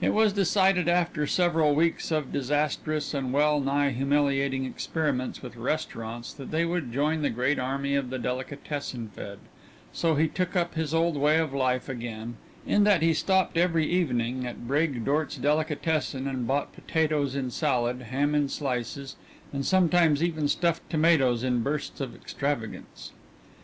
[0.00, 6.32] It was decided after several weeks of disastrous and well nigh humiliating experiments with restaurants
[6.32, 9.38] that they would join the great army of the delicatessen fed,
[9.92, 12.36] so he took up his old way of life again,
[12.66, 18.34] in that he stopped every evening at Braegdort's delicatessen and bought potatoes in salad, ham
[18.34, 19.14] in slices,
[19.52, 23.12] and sometimes even stuffed tomatoes in bursts of extravagance.